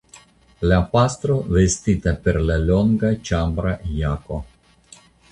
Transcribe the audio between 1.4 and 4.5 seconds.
vestita per la longa ĉambra jako.